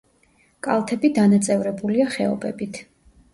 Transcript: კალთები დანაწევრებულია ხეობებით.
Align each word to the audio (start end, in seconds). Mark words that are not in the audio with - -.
კალთები 0.67 1.11
დანაწევრებულია 1.17 2.09
ხეობებით. 2.17 2.83